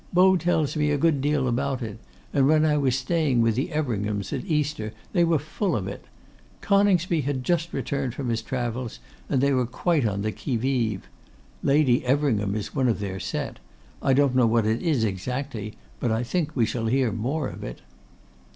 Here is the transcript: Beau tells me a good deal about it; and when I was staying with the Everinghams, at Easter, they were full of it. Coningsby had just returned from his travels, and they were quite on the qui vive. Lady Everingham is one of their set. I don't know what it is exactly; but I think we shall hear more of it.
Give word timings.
Beau 0.11 0.35
tells 0.35 0.75
me 0.75 0.89
a 0.89 0.97
good 0.97 1.21
deal 1.21 1.47
about 1.47 1.83
it; 1.83 1.99
and 2.33 2.47
when 2.47 2.65
I 2.65 2.75
was 2.75 2.97
staying 2.97 3.41
with 3.43 3.53
the 3.53 3.71
Everinghams, 3.71 4.33
at 4.33 4.43
Easter, 4.45 4.93
they 5.13 5.23
were 5.23 5.37
full 5.37 5.75
of 5.75 5.87
it. 5.87 6.05
Coningsby 6.59 7.21
had 7.21 7.43
just 7.43 7.71
returned 7.71 8.15
from 8.15 8.29
his 8.29 8.41
travels, 8.41 8.97
and 9.29 9.41
they 9.41 9.53
were 9.53 9.67
quite 9.67 10.03
on 10.07 10.23
the 10.23 10.31
qui 10.31 10.57
vive. 10.57 11.07
Lady 11.61 12.03
Everingham 12.03 12.55
is 12.55 12.73
one 12.73 12.87
of 12.87 12.97
their 12.97 13.19
set. 13.19 13.59
I 14.01 14.13
don't 14.13 14.33
know 14.35 14.47
what 14.47 14.65
it 14.65 14.81
is 14.81 15.03
exactly; 15.03 15.75
but 15.99 16.11
I 16.11 16.23
think 16.23 16.55
we 16.55 16.65
shall 16.65 16.87
hear 16.87 17.11
more 17.11 17.47
of 17.47 17.63
it. 17.63 17.81